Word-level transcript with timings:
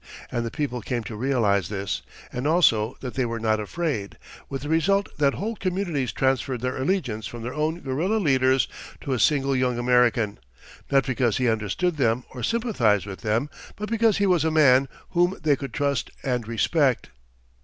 And 0.31 0.43
the 0.43 0.49
people 0.49 0.81
came 0.81 1.03
to 1.03 1.15
realize 1.15 1.69
this, 1.69 2.01
and 2.33 2.47
also 2.47 2.97
that 3.01 3.13
they 3.13 3.23
were 3.23 3.39
not 3.39 3.59
afraid, 3.59 4.17
with 4.49 4.63
the 4.63 4.67
result 4.69 5.15
that 5.19 5.35
whole 5.35 5.55
communities 5.55 6.11
transferred 6.11 6.61
their 6.61 6.75
allegiance 6.75 7.27
from 7.27 7.43
their 7.43 7.53
own 7.53 7.81
guerilla 7.81 8.17
leaders 8.17 8.67
to 9.01 9.13
a 9.13 9.19
single 9.19 9.55
young 9.55 9.77
American, 9.77 10.39
not 10.89 11.05
because 11.05 11.37
he 11.37 11.47
understood 11.47 11.97
them 11.97 12.23
or 12.31 12.41
sympathized 12.41 13.05
with 13.05 13.21
them, 13.21 13.47
but 13.75 13.91
because 13.91 14.17
he 14.17 14.25
was 14.25 14.43
a 14.43 14.49
man 14.49 14.89
whom 15.11 15.37
they 15.39 15.55
could 15.55 15.71
trust 15.71 16.09
and 16.23 16.47
respect. 16.47 17.11